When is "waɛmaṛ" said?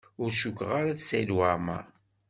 1.37-1.85